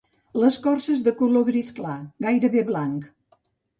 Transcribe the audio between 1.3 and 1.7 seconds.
gris